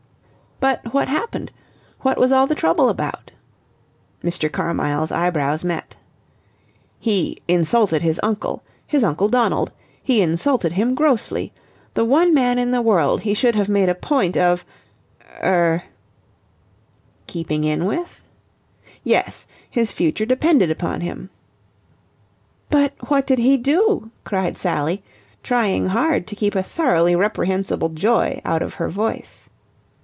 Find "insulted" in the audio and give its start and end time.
7.47-8.03, 10.21-10.73